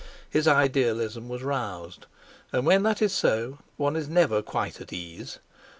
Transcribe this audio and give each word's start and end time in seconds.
His 0.27 0.47
idealism 0.47 1.29
was 1.29 1.43
roused; 1.43 2.07
and 2.51 2.65
when 2.65 2.81
that 2.81 3.03
is 3.03 3.13
so, 3.13 3.59
one 3.77 3.95
is 3.95 4.09
never 4.09 4.41
quite 4.41 4.81
at 4.81 4.91
ease. 4.91 5.37